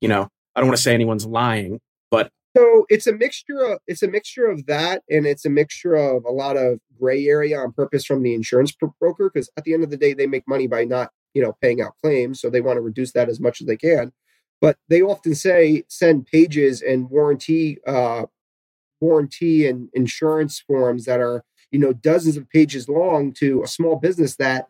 you 0.02 0.08
know, 0.08 0.30
I 0.56 0.60
don't 0.60 0.68
want 0.68 0.78
to 0.78 0.84
say 0.84 0.94
anyone's 0.94 1.26
lying, 1.26 1.80
but 2.12 2.30
so 2.56 2.86
it's 2.90 3.08
a 3.08 3.14
mixture 3.14 3.60
of 3.60 3.80
it's 3.88 4.04
a 4.04 4.08
mixture 4.08 4.46
of 4.46 4.68
that, 4.68 5.02
and 5.10 5.26
it's 5.26 5.46
a 5.46 5.50
mixture 5.50 5.96
of 5.96 6.26
a 6.26 6.32
lot 6.32 6.58
of 6.58 6.80
gray 7.00 7.26
area 7.26 7.58
on 7.58 7.72
purpose 7.72 8.06
from 8.06 8.22
the 8.22 8.36
insurance 8.36 8.72
broker 9.00 9.32
because 9.34 9.50
at 9.58 9.64
the 9.64 9.74
end 9.74 9.84
of 9.84 9.90
the 9.90 9.98
day, 9.98 10.14
they 10.14 10.28
make 10.28 10.48
money 10.48 10.68
by 10.68 10.84
not 10.84 11.10
you 11.34 11.42
know 11.42 11.56
paying 11.62 11.82
out 11.82 11.94
claims, 12.04 12.40
so 12.40 12.50
they 12.50 12.62
want 12.62 12.78
to 12.78 12.82
reduce 12.82 13.14
that 13.14 13.30
as 13.30 13.40
much 13.40 13.62
as 13.62 13.68
they 13.68 13.78
can. 13.78 14.12
But 14.62 14.78
they 14.90 15.02
often 15.02 15.36
say 15.36 15.84
send 15.88 16.26
pages 16.26 16.82
and 16.82 17.10
warranty 17.10 17.78
uh, 17.86 18.26
warranty 19.00 19.68
and 19.68 19.90
insurance 19.94 20.60
forms 20.60 21.06
that 21.06 21.20
are 21.20 21.44
you 21.72 21.80
know 21.80 21.94
dozens 21.94 22.38
of 22.38 22.50
pages 22.50 22.90
long 22.90 23.32
to 23.34 23.64
a 23.64 23.68
small 23.68 23.96
business 23.96 24.36
that 24.36 24.68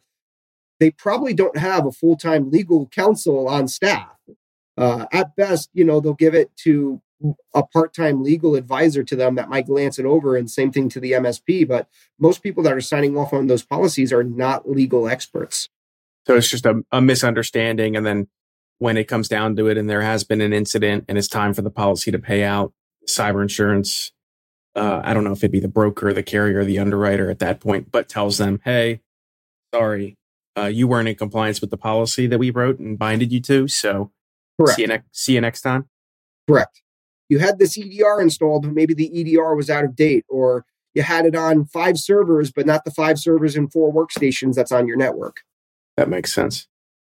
they 0.79 0.91
probably 0.91 1.33
don't 1.33 1.57
have 1.57 1.85
a 1.85 1.91
full 1.91 2.15
time 2.15 2.51
legal 2.51 2.87
counsel 2.87 3.47
on 3.47 3.67
staff. 3.67 4.15
Uh, 4.77 5.05
at 5.11 5.35
best, 5.35 5.69
you 5.73 5.83
know, 5.83 5.99
they'll 5.99 6.13
give 6.13 6.33
it 6.33 6.55
to 6.55 7.01
a 7.53 7.63
part-time 7.63 8.23
legal 8.23 8.55
advisor 8.55 9.03
to 9.03 9.15
them 9.15 9.35
that 9.35 9.49
might 9.49 9.65
glance 9.65 9.99
it 9.99 10.05
over 10.05 10.37
and 10.37 10.49
same 10.49 10.71
thing 10.71 10.87
to 10.87 11.01
the 11.01 11.11
MSP 11.11 11.67
but 11.67 11.89
most 12.17 12.41
people 12.41 12.63
that 12.63 12.71
are 12.71 12.79
signing 12.79 13.17
off 13.17 13.33
on 13.33 13.47
those 13.47 13.63
policies 13.63 14.13
are 14.13 14.23
not 14.23 14.69
legal 14.69 15.07
experts 15.07 15.67
so 16.25 16.35
it's 16.35 16.49
just 16.49 16.65
a, 16.65 16.81
a 16.93 17.01
misunderstanding 17.01 17.97
and 17.97 18.05
then 18.05 18.27
when 18.79 18.97
it 18.97 19.05
comes 19.05 19.27
down 19.27 19.55
to 19.55 19.67
it 19.67 19.77
and 19.77 19.89
there 19.89 20.01
has 20.01 20.23
been 20.23 20.41
an 20.41 20.53
incident 20.53 21.05
and 21.07 21.17
it's 21.17 21.27
time 21.27 21.53
for 21.53 21.61
the 21.61 21.71
policy 21.71 22.11
to 22.11 22.19
pay 22.19 22.43
out 22.43 22.73
cyber 23.07 23.41
insurance 23.41 24.11
uh, 24.75 25.01
i 25.03 25.13
don't 25.13 25.23
know 25.23 25.31
if 25.31 25.39
it'd 25.39 25.51
be 25.51 25.59
the 25.59 25.67
broker 25.67 26.13
the 26.13 26.23
carrier 26.23 26.63
the 26.63 26.79
underwriter 26.79 27.29
at 27.29 27.39
that 27.39 27.59
point 27.59 27.91
but 27.91 28.09
tells 28.09 28.37
them 28.37 28.59
hey 28.65 28.99
sorry 29.73 30.17
uh, 30.57 30.65
you 30.65 30.87
weren't 30.87 31.07
in 31.07 31.15
compliance 31.15 31.61
with 31.61 31.69
the 31.69 31.77
policy 31.77 32.27
that 32.27 32.39
we 32.39 32.49
wrote 32.49 32.79
and 32.79 32.97
binded 32.97 33.31
you 33.31 33.39
to 33.39 33.67
so 33.67 34.11
Correct. 34.59 34.75
see 34.75 34.81
you, 34.81 34.87
ne- 34.87 35.03
see 35.11 35.33
you 35.33 35.41
next 35.41 35.61
time 35.61 35.87
correct 36.47 36.81
you 37.29 37.37
had 37.37 37.59
this 37.59 37.77
EDR 37.77 38.19
installed, 38.19 38.63
but 38.63 38.73
maybe 38.73 38.93
the 38.93 39.09
EDR 39.21 39.55
was 39.55 39.69
out 39.69 39.85
of 39.85 39.95
date, 39.95 40.25
or 40.27 40.65
you 40.95 41.03
had 41.03 41.25
it 41.25 41.35
on 41.35 41.65
five 41.65 41.97
servers, 41.99 42.51
but 42.51 42.65
not 42.65 42.83
the 42.83 42.91
five 42.91 43.19
servers 43.19 43.55
and 43.55 43.71
four 43.71 43.93
workstations 43.93 44.55
that's 44.55 44.71
on 44.71 44.87
your 44.87 44.97
network. 44.97 45.41
That 45.95 46.09
makes 46.09 46.33
sense. 46.33 46.67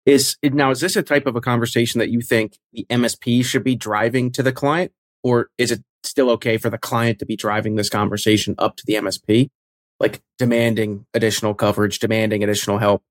Is 0.06 0.36
now 0.42 0.70
is 0.70 0.80
this 0.80 0.96
a 0.96 1.02
type 1.02 1.26
of 1.26 1.36
a 1.36 1.40
conversation 1.40 1.98
that 1.98 2.10
you 2.10 2.20
think 2.20 2.58
the 2.72 2.86
MSP 2.88 3.44
should 3.44 3.64
be 3.64 3.76
driving 3.76 4.32
to 4.32 4.42
the 4.42 4.52
client, 4.52 4.92
or 5.22 5.50
is 5.58 5.70
it 5.70 5.82
still 6.02 6.30
okay 6.30 6.56
for 6.56 6.70
the 6.70 6.78
client 6.78 7.18
to 7.18 7.26
be 7.26 7.36
driving 7.36 7.76
this 7.76 7.90
conversation 7.90 8.54
up 8.58 8.76
to 8.76 8.84
the 8.86 8.94
MSP, 8.94 9.50
like 9.98 10.22
demanding 10.38 11.06
additional 11.12 11.54
coverage, 11.54 11.98
demanding 11.98 12.42
additional 12.42 12.78
help? 12.78 13.02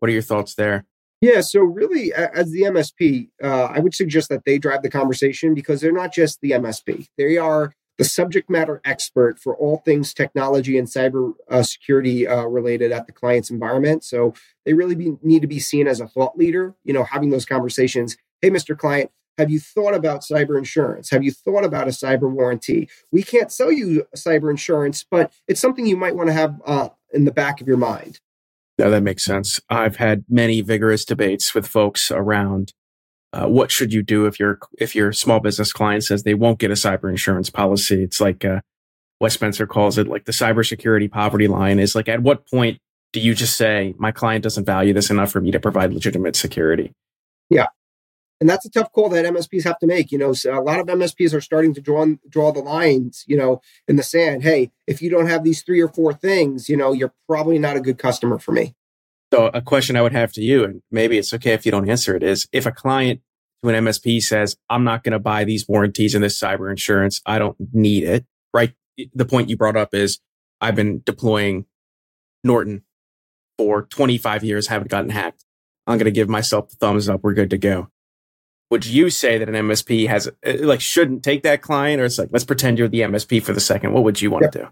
What 0.00 0.10
are 0.10 0.12
your 0.12 0.22
thoughts 0.22 0.54
there? 0.54 0.84
Yeah, 1.22 1.40
so 1.40 1.60
really, 1.60 2.12
as 2.12 2.50
the 2.50 2.62
MSP, 2.62 3.28
uh, 3.42 3.68
I 3.72 3.78
would 3.78 3.94
suggest 3.94 4.28
that 4.28 4.44
they 4.44 4.58
drive 4.58 4.82
the 4.82 4.90
conversation 4.90 5.54
because 5.54 5.80
they're 5.80 5.92
not 5.92 6.12
just 6.12 6.40
the 6.42 6.50
MSP; 6.50 7.06
they 7.16 7.38
are 7.38 7.72
the 7.98 8.04
subject 8.04 8.50
matter 8.50 8.80
expert 8.84 9.38
for 9.38 9.56
all 9.56 9.78
things 9.78 10.12
technology 10.12 10.76
and 10.78 10.88
cyber 10.88 11.34
uh, 11.48 11.62
security 11.62 12.26
uh, 12.26 12.44
related 12.44 12.92
at 12.92 13.06
the 13.06 13.12
client's 13.12 13.50
environment. 13.50 14.04
So 14.04 14.34
they 14.64 14.74
really 14.74 14.94
be, 14.94 15.16
need 15.22 15.42
to 15.42 15.48
be 15.48 15.60
seen 15.60 15.86
as 15.86 16.00
a 16.00 16.08
thought 16.08 16.36
leader. 16.36 16.74
You 16.84 16.92
know, 16.92 17.04
having 17.04 17.30
those 17.30 17.44
conversations. 17.44 18.16
Hey, 18.42 18.50
Mr. 18.50 18.76
Client, 18.76 19.10
have 19.38 19.50
you 19.50 19.58
thought 19.58 19.94
about 19.94 20.22
cyber 20.22 20.56
insurance? 20.56 21.10
Have 21.10 21.24
you 21.24 21.32
thought 21.32 21.64
about 21.64 21.88
a 21.88 21.90
cyber 21.90 22.30
warranty? 22.30 22.88
We 23.10 23.22
can't 23.22 23.50
sell 23.50 23.72
you 23.72 24.06
cyber 24.16 24.50
insurance, 24.50 25.04
but 25.08 25.32
it's 25.48 25.60
something 25.60 25.86
you 25.86 25.96
might 25.96 26.16
want 26.16 26.28
to 26.28 26.34
have 26.34 26.60
uh, 26.64 26.88
in 27.12 27.24
the 27.24 27.32
back 27.32 27.60
of 27.60 27.66
your 27.66 27.76
mind. 27.76 28.20
Yeah, 28.78 28.88
that 28.88 29.02
makes 29.02 29.24
sense. 29.24 29.60
I've 29.68 29.96
had 29.96 30.24
many 30.28 30.60
vigorous 30.60 31.04
debates 31.04 31.54
with 31.54 31.66
folks 31.66 32.10
around 32.10 32.72
uh, 33.34 33.48
what 33.48 33.72
should 33.72 33.92
you 33.92 34.00
do 34.02 34.26
if 34.26 34.38
your 34.38 34.60
if 34.78 34.94
your 34.94 35.12
small 35.12 35.40
business 35.40 35.72
client 35.72 36.04
says 36.04 36.22
they 36.22 36.34
won't 36.34 36.60
get 36.60 36.70
a 36.70 36.74
cyber 36.74 37.10
insurance 37.10 37.50
policy. 37.50 38.02
It's 38.02 38.20
like 38.20 38.44
uh, 38.44 38.60
Wes 39.20 39.34
Spencer 39.34 39.66
calls 39.66 39.98
it 39.98 40.06
like 40.06 40.24
the 40.24 40.32
cybersecurity 40.32 41.10
poverty 41.10 41.48
line. 41.48 41.80
Is 41.80 41.96
like 41.96 42.08
at 42.08 42.22
what 42.22 42.48
point 42.48 42.78
do 43.12 43.18
you 43.18 43.34
just 43.34 43.56
say 43.56 43.92
my 43.98 44.12
client 44.12 44.44
doesn't 44.44 44.64
value 44.64 44.92
this 44.92 45.10
enough 45.10 45.32
for 45.32 45.40
me 45.40 45.50
to 45.50 45.58
provide 45.58 45.92
legitimate 45.92 46.36
security? 46.36 46.92
Yeah, 47.50 47.66
and 48.40 48.48
that's 48.48 48.66
a 48.66 48.70
tough 48.70 48.92
call 48.92 49.08
that 49.08 49.24
MSPs 49.24 49.64
have 49.64 49.80
to 49.80 49.86
make. 49.88 50.12
You 50.12 50.18
know, 50.18 50.32
so 50.32 50.56
a 50.56 50.62
lot 50.62 50.78
of 50.78 50.86
MSPs 50.86 51.34
are 51.34 51.40
starting 51.40 51.74
to 51.74 51.80
draw 51.80 52.06
draw 52.28 52.52
the 52.52 52.60
lines, 52.60 53.24
you 53.26 53.36
know, 53.36 53.60
in 53.88 53.96
the 53.96 54.04
sand. 54.04 54.44
Hey, 54.44 54.70
if 54.86 55.02
you 55.02 55.10
don't 55.10 55.26
have 55.26 55.42
these 55.42 55.62
three 55.62 55.80
or 55.80 55.88
four 55.88 56.14
things, 56.14 56.68
you 56.68 56.76
know, 56.76 56.92
you're 56.92 57.14
probably 57.28 57.58
not 57.58 57.76
a 57.76 57.80
good 57.80 57.98
customer 57.98 58.38
for 58.38 58.52
me. 58.52 58.76
So, 59.34 59.50
a 59.52 59.60
question 59.60 59.96
I 59.96 60.02
would 60.02 60.12
have 60.12 60.32
to 60.34 60.42
you, 60.42 60.62
and 60.62 60.80
maybe 60.92 61.18
it's 61.18 61.34
okay 61.34 61.54
if 61.54 61.66
you 61.66 61.72
don't 61.72 61.90
answer 61.90 62.14
it, 62.14 62.22
is 62.22 62.46
if 62.52 62.66
a 62.66 62.70
client 62.70 63.20
to 63.64 63.68
an 63.68 63.84
MSP 63.84 64.22
says, 64.22 64.56
"I'm 64.70 64.84
not 64.84 65.02
going 65.02 65.10
to 65.10 65.18
buy 65.18 65.42
these 65.42 65.66
warranties 65.66 66.14
and 66.14 66.22
this 66.22 66.38
cyber 66.38 66.70
insurance. 66.70 67.20
I 67.26 67.40
don't 67.40 67.56
need 67.72 68.04
it." 68.04 68.26
Right. 68.52 68.74
The 69.12 69.24
point 69.24 69.50
you 69.50 69.56
brought 69.56 69.76
up 69.76 69.92
is 69.92 70.20
I've 70.60 70.76
been 70.76 71.02
deploying 71.04 71.66
Norton 72.44 72.84
for 73.58 73.82
25 73.82 74.44
years, 74.44 74.68
haven't 74.68 74.88
gotten 74.88 75.10
hacked. 75.10 75.44
I'm 75.88 75.98
going 75.98 76.04
to 76.04 76.12
give 76.12 76.28
myself 76.28 76.70
the 76.70 76.76
thumbs 76.76 77.08
up. 77.08 77.24
We're 77.24 77.34
good 77.34 77.50
to 77.50 77.58
go 77.58 77.90
would 78.70 78.86
you 78.86 79.10
say 79.10 79.38
that 79.38 79.48
an 79.48 79.54
MSP 79.54 80.08
has 80.08 80.26
uh, 80.26 80.54
like 80.60 80.80
shouldn't 80.80 81.22
take 81.22 81.42
that 81.42 81.62
client, 81.62 82.00
or 82.00 82.04
it's 82.04 82.18
like 82.18 82.30
let's 82.32 82.44
pretend 82.44 82.78
you're 82.78 82.88
the 82.88 83.02
MSP 83.02 83.42
for 83.42 83.52
the 83.52 83.60
second? 83.60 83.92
What 83.92 84.04
would 84.04 84.20
you 84.20 84.30
want 84.30 84.50
to 84.50 84.58
do? 84.58 84.68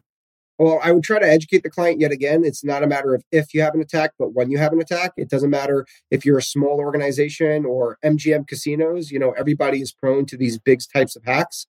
Well, 0.62 0.78
I 0.80 0.92
would 0.92 1.02
try 1.02 1.18
to 1.18 1.28
educate 1.28 1.64
the 1.64 1.70
client 1.70 1.98
yet 1.98 2.12
again. 2.12 2.44
It's 2.44 2.62
not 2.62 2.84
a 2.84 2.86
matter 2.86 3.16
of 3.16 3.24
if 3.32 3.52
you 3.52 3.62
have 3.62 3.74
an 3.74 3.80
attack, 3.80 4.12
but 4.16 4.32
when 4.32 4.48
you 4.48 4.58
have 4.58 4.72
an 4.72 4.80
attack. 4.80 5.10
It 5.16 5.28
doesn't 5.28 5.50
matter 5.50 5.84
if 6.12 6.24
you're 6.24 6.38
a 6.38 6.42
small 6.42 6.78
organization 6.78 7.64
or 7.64 7.98
MGM 8.04 8.46
casinos. 8.46 9.10
You 9.10 9.18
know, 9.18 9.32
everybody 9.32 9.82
is 9.82 9.90
prone 9.90 10.24
to 10.26 10.36
these 10.36 10.60
big 10.60 10.78
types 10.92 11.16
of 11.16 11.24
hacks. 11.24 11.66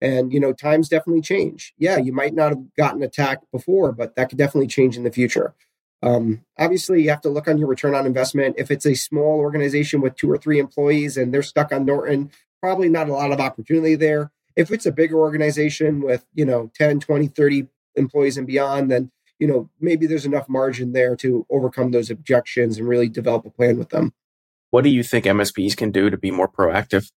And, 0.00 0.32
you 0.32 0.38
know, 0.38 0.52
times 0.52 0.88
definitely 0.88 1.22
change. 1.22 1.74
Yeah, 1.76 1.96
you 1.96 2.12
might 2.12 2.34
not 2.34 2.50
have 2.50 2.74
gotten 2.76 3.02
attacked 3.02 3.50
before, 3.50 3.90
but 3.90 4.14
that 4.14 4.28
could 4.28 4.38
definitely 4.38 4.68
change 4.68 4.96
in 4.96 5.02
the 5.02 5.10
future. 5.10 5.52
Um, 6.04 6.44
obviously, 6.56 7.02
you 7.02 7.10
have 7.10 7.22
to 7.22 7.30
look 7.30 7.48
on 7.48 7.58
your 7.58 7.66
return 7.66 7.96
on 7.96 8.06
investment. 8.06 8.54
If 8.58 8.70
it's 8.70 8.86
a 8.86 8.94
small 8.94 9.40
organization 9.40 10.00
with 10.00 10.14
two 10.14 10.30
or 10.30 10.38
three 10.38 10.60
employees 10.60 11.16
and 11.16 11.34
they're 11.34 11.42
stuck 11.42 11.72
on 11.72 11.84
Norton, 11.84 12.30
probably 12.62 12.90
not 12.90 13.08
a 13.08 13.12
lot 13.12 13.32
of 13.32 13.40
opportunity 13.40 13.96
there. 13.96 14.30
If 14.54 14.70
it's 14.70 14.86
a 14.86 14.92
bigger 14.92 15.18
organization 15.18 16.00
with, 16.00 16.24
you 16.32 16.44
know, 16.44 16.70
10, 16.76 17.00
20, 17.00 17.26
30 17.26 17.66
employees 17.96 18.36
and 18.36 18.46
beyond, 18.46 18.90
then, 18.90 19.10
you 19.38 19.46
know, 19.46 19.70
maybe 19.80 20.06
there's 20.06 20.26
enough 20.26 20.48
margin 20.48 20.92
there 20.92 21.16
to 21.16 21.46
overcome 21.50 21.90
those 21.90 22.10
objections 22.10 22.78
and 22.78 22.88
really 22.88 23.08
develop 23.08 23.44
a 23.46 23.50
plan 23.50 23.78
with 23.78 23.90
them. 23.90 24.12
What 24.70 24.84
do 24.84 24.90
you 24.90 25.02
think 25.02 25.24
MSPs 25.24 25.76
can 25.76 25.90
do 25.90 26.10
to 26.10 26.16
be 26.16 26.30
more 26.30 26.48
proactive? 26.48 27.10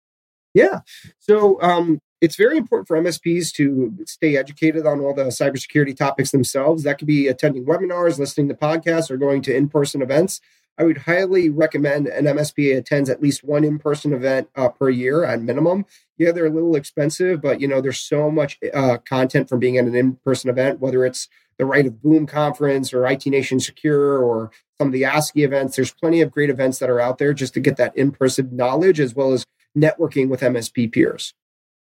Yeah. 0.54 0.80
So 1.18 1.60
um, 1.62 2.00
it's 2.20 2.36
very 2.36 2.56
important 2.56 2.88
for 2.88 3.00
MSPs 3.00 3.52
to 3.54 3.96
stay 4.06 4.36
educated 4.36 4.86
on 4.86 5.00
all 5.00 5.14
the 5.14 5.24
cybersecurity 5.24 5.96
topics 5.96 6.30
themselves. 6.30 6.82
That 6.82 6.98
could 6.98 7.06
be 7.06 7.28
attending 7.28 7.64
webinars, 7.64 8.18
listening 8.18 8.48
to 8.48 8.54
podcasts, 8.54 9.10
or 9.10 9.16
going 9.16 9.42
to 9.42 9.54
in 9.54 9.68
person 9.68 10.02
events. 10.02 10.40
I 10.78 10.84
would 10.84 10.98
highly 10.98 11.50
recommend 11.50 12.06
an 12.06 12.24
MSP 12.24 12.76
attends 12.76 13.10
at 13.10 13.22
least 13.22 13.44
one 13.44 13.64
in 13.64 13.78
person 13.78 14.12
event 14.12 14.48
uh, 14.56 14.70
per 14.70 14.88
year 14.88 15.24
at 15.24 15.42
minimum. 15.42 15.84
Yeah, 16.20 16.32
they're 16.32 16.44
a 16.44 16.50
little 16.50 16.76
expensive, 16.76 17.40
but 17.40 17.62
you 17.62 17.66
know 17.66 17.80
there's 17.80 17.98
so 17.98 18.30
much 18.30 18.58
uh, 18.74 18.98
content 18.98 19.48
from 19.48 19.58
being 19.58 19.78
at 19.78 19.86
an 19.86 19.94
in 19.94 20.16
person 20.16 20.50
event, 20.50 20.78
whether 20.78 21.06
it's 21.06 21.28
the 21.56 21.64
Right 21.64 21.86
of 21.86 22.02
Boom 22.02 22.26
conference 22.26 22.92
or 22.92 23.06
IT 23.06 23.24
Nation 23.24 23.58
Secure 23.58 24.18
or 24.18 24.50
some 24.76 24.88
of 24.88 24.92
the 24.92 25.06
ASCII 25.06 25.44
events. 25.44 25.76
There's 25.76 25.94
plenty 25.94 26.20
of 26.20 26.30
great 26.30 26.50
events 26.50 26.78
that 26.78 26.90
are 26.90 27.00
out 27.00 27.16
there 27.16 27.32
just 27.32 27.54
to 27.54 27.60
get 27.60 27.78
that 27.78 27.96
in 27.96 28.10
person 28.10 28.50
knowledge 28.52 29.00
as 29.00 29.14
well 29.14 29.32
as 29.32 29.46
networking 29.74 30.28
with 30.28 30.42
MSP 30.42 30.92
peers. 30.92 31.32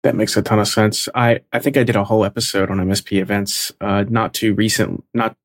That 0.02 0.14
makes 0.14 0.36
a 0.36 0.42
ton 0.42 0.58
of 0.58 0.68
sense. 0.68 1.08
I, 1.14 1.40
I 1.50 1.58
think 1.58 1.78
I 1.78 1.82
did 1.82 1.96
a 1.96 2.04
whole 2.04 2.26
episode 2.26 2.70
on 2.70 2.76
MSP 2.76 3.22
events, 3.22 3.72
uh, 3.80 4.04
not 4.10 4.34
too 4.34 4.52
recent, 4.52 5.04
not 5.14 5.36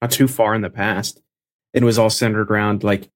not 0.00 0.12
too 0.12 0.28
far 0.28 0.54
in 0.54 0.62
the 0.62 0.70
past. 0.70 1.20
It 1.74 1.82
was 1.82 1.98
all 1.98 2.08
centered 2.08 2.52
around 2.52 2.84
like 2.84 3.10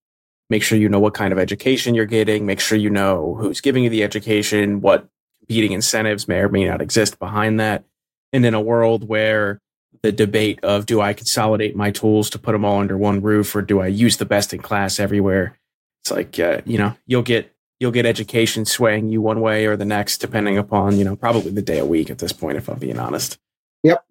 make 0.52 0.62
sure 0.62 0.78
you 0.78 0.88
know 0.88 1.00
what 1.00 1.14
kind 1.14 1.32
of 1.32 1.38
education 1.38 1.94
you're 1.94 2.06
getting, 2.06 2.46
make 2.46 2.60
sure 2.60 2.78
you 2.78 2.90
know 2.90 3.34
who's 3.40 3.60
giving 3.60 3.82
you 3.82 3.90
the 3.90 4.04
education, 4.04 4.80
what 4.80 5.08
competing 5.40 5.72
incentives 5.72 6.28
may 6.28 6.38
or 6.38 6.48
may 6.48 6.66
not 6.66 6.80
exist 6.80 7.18
behind 7.18 7.58
that. 7.58 7.84
And 8.32 8.46
in 8.46 8.54
a 8.54 8.60
world 8.60 9.08
where 9.08 9.60
the 10.02 10.12
debate 10.12 10.60
of 10.62 10.86
do 10.86 11.00
I 11.00 11.14
consolidate 11.14 11.74
my 11.74 11.90
tools 11.90 12.30
to 12.30 12.38
put 12.38 12.52
them 12.52 12.64
all 12.64 12.78
under 12.78 12.96
one 12.96 13.20
roof 13.20 13.56
or 13.56 13.62
do 13.62 13.80
I 13.80 13.88
use 13.88 14.18
the 14.18 14.24
best 14.24 14.54
in 14.54 14.60
class 14.60 15.00
everywhere? 15.00 15.58
It's 16.02 16.10
like, 16.10 16.38
uh, 16.38 16.60
you 16.64 16.78
know, 16.78 16.94
you'll 17.06 17.22
get 17.22 17.52
you'll 17.80 17.90
get 17.90 18.06
education 18.06 18.64
swaying 18.64 19.08
you 19.08 19.20
one 19.20 19.40
way 19.40 19.66
or 19.66 19.76
the 19.76 19.84
next, 19.84 20.18
depending 20.18 20.56
upon, 20.56 20.98
you 20.98 21.04
know, 21.04 21.16
probably 21.16 21.50
the 21.50 21.62
day 21.62 21.78
a 21.78 21.84
week 21.84 22.10
at 22.10 22.18
this 22.18 22.32
point, 22.32 22.56
if 22.56 22.68
I'm 22.68 22.78
being 22.78 22.98
honest. 22.98 23.38
Yep. 23.82 24.04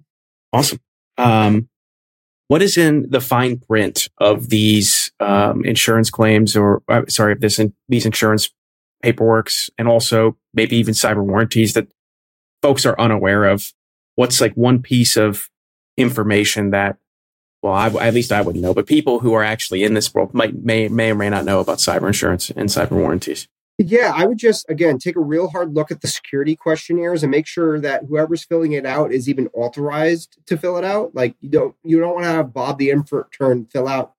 Awesome. 0.52 0.80
Um, 1.18 1.70
what 2.50 2.62
is 2.62 2.76
in 2.76 3.10
the 3.10 3.22
fine 3.22 3.60
print 3.60 4.10
of 4.18 4.50
these 4.50 5.01
um, 5.22 5.64
insurance 5.64 6.10
claims 6.10 6.56
or 6.56 6.82
uh, 6.88 7.04
sorry, 7.08 7.36
this 7.36 7.60
in, 7.60 7.74
these 7.88 8.06
insurance 8.06 8.50
paperworks 9.04 9.70
and 9.78 9.88
also 9.88 10.38
maybe 10.54 10.76
even 10.78 10.94
cyber 10.94 11.24
warranties 11.24 11.74
that 11.74 11.88
folks 12.62 12.86
are 12.86 13.00
unaware 13.00 13.46
of? 13.46 13.72
What's 14.16 14.42
like 14.42 14.54
one 14.54 14.82
piece 14.82 15.16
of 15.16 15.50
information 15.98 16.72
that 16.72 16.98
well, 17.62 17.74
I, 17.74 17.88
at 17.88 18.14
least 18.16 18.32
I 18.32 18.42
wouldn't 18.42 18.64
know, 18.64 18.74
but 18.74 18.88
people 18.88 19.20
who 19.20 19.34
are 19.34 19.44
actually 19.44 19.84
in 19.84 19.94
this 19.94 20.14
world 20.14 20.34
might 20.34 20.56
may 20.64 20.88
may 20.88 21.12
or 21.12 21.16
may 21.16 21.30
not 21.30 21.46
know 21.46 21.60
about 21.60 21.78
cyber 21.78 22.08
insurance 22.08 22.50
and 22.50 22.70
cyber 22.70 22.92
warranties. 22.92 23.48
Yeah, 23.78 24.14
I 24.16 24.26
would 24.26 24.38
just 24.38 24.68
again 24.70 24.98
take 24.98 25.16
a 25.16 25.22
real 25.22 25.50
hard 25.50 25.74
look 25.74 25.92
at 25.92 26.02
the 26.02 26.08
security 26.08 26.56
questionnaires 26.56 27.24
and 27.24 27.32
make 27.32 27.48
sure 27.48 27.80
that 27.80 28.06
whoever's 28.08 28.44
filling 28.44 28.74
it 28.74 28.86
out 28.86 29.12
is 29.12 29.30
even 29.30 29.48
authorized 29.54 30.38
to 30.48 30.58
fill 30.58 30.78
it 30.78 30.84
out. 30.84 31.14
Like 31.14 31.36
you 31.40 31.50
don't 31.50 31.76
you 31.84 32.00
don't 32.00 32.16
want 32.16 32.26
to 32.26 32.32
have 32.32 32.54
Bob 32.54 32.80
the 32.80 32.90
intern 32.90 33.66
fill 33.72 33.88
out 33.88 34.14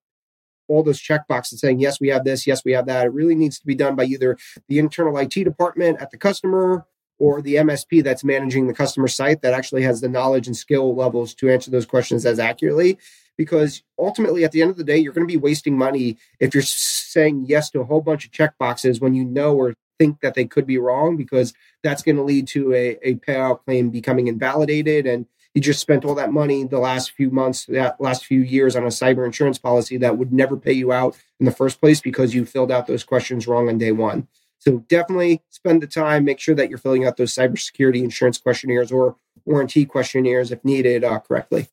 all 0.73 0.83
those 0.83 1.01
check 1.01 1.29
checkboxes 1.29 1.59
saying 1.59 1.79
yes 1.79 2.01
we 2.01 2.09
have 2.09 2.25
this, 2.25 2.47
yes 2.47 2.65
we 2.65 2.73
have 2.73 2.87
that. 2.87 3.07
It 3.07 3.13
really 3.13 3.35
needs 3.35 3.59
to 3.59 3.67
be 3.67 3.75
done 3.75 3.95
by 3.95 4.05
either 4.05 4.37
the 4.69 4.79
internal 4.79 5.17
IT 5.19 5.35
department 5.35 6.01
at 6.01 6.11
the 6.11 6.19
customer 6.19 6.87
or 7.19 7.43
the 7.43 7.57
MSP 7.57 8.03
that's 8.03 8.25
managing 8.25 8.67
the 8.67 8.75
customer 8.75 9.07
site 9.07 9.43
that 9.43 9.55
actually 9.55 9.83
has 9.83 10.01
the 10.01 10.09
knowledge 10.09 10.47
and 10.47 10.57
skill 10.57 10.95
levels 10.95 11.35
to 11.35 11.51
answer 11.51 11.71
those 11.71 11.87
questions 11.87 12.27
as 12.27 12.39
accurately 12.39 12.99
because 13.37 13.83
ultimately 13.99 14.45
at 14.45 14.53
the 14.53 14.63
end 14.63 14.71
of 14.71 14.77
the 14.77 14.85
day 14.85 14.97
you're 14.97 15.13
going 15.13 15.27
to 15.27 15.33
be 15.33 15.39
wasting 15.39 15.77
money 15.77 16.17
if 16.41 16.55
you're 16.55 16.63
saying 16.63 17.45
yes 17.47 17.71
to 17.71 17.81
a 17.81 17.85
whole 17.85 18.01
bunch 18.01 18.25
of 18.25 18.33
check 18.33 18.57
boxes 18.59 19.01
when 19.01 19.15
you 19.15 19.25
know 19.25 19.55
or 19.55 19.75
think 19.99 20.21
that 20.21 20.35
they 20.35 20.45
could 20.45 20.67
be 20.67 20.79
wrong 20.79 21.17
because 21.17 21.55
that's 21.83 22.03
going 22.03 22.17
to 22.17 22.23
lead 22.23 22.49
to 22.49 22.73
a, 22.73 22.99
a 23.03 23.15
payout 23.17 23.65
claim 23.65 23.91
becoming 23.91 24.27
invalidated 24.27 25.07
and 25.07 25.27
you 25.55 25.61
just 25.61 25.81
spent 25.81 26.05
all 26.05 26.15
that 26.15 26.33
money 26.33 26.65
the 26.65 26.79
last 26.79 27.13
few 27.13 27.31
months 27.31 27.67
that 27.67 28.01
last 28.01 28.25
few 28.25 28.41
years 28.41 28.75
on 28.77 28.85
a 28.85 28.89
cyber 28.89 29.25
insurance 29.25 29.59
policy 29.59 29.97
that 29.99 30.17
would 30.17 30.33
never 30.33 30.57
pay 30.57 30.73
you 30.73 30.93
out 30.93 31.17
in 31.39 31.47
the 31.47 31.53
first 31.53 31.81
place 31.81 32.01
because 32.01 32.35
you 32.35 32.45
filled 32.45 32.73
out 32.73 32.87
those 32.87 33.05
questions 33.05 33.47
wrong 33.47 33.69
on 33.69 33.79
day 33.79 33.93
one 33.93 34.29
so 34.59 34.79
definitely 34.89 35.43
spend 35.51 35.83
the 35.83 35.87
time 35.87 36.25
make 36.25 36.41
sure 36.41 36.55
that 36.55 36.69
you're 36.69 36.79
filling 36.79 37.07
out 37.07 37.17
those 37.17 37.35
cybersecurity 37.35 38.03
insurance 38.03 38.39
questionnaires 38.39 38.91
or 38.91 39.17
warranty 39.45 39.85
questionnaires 39.85 40.51
if 40.51 40.65
needed 40.65 41.05
uh, 41.05 41.19
correctly 41.19 41.69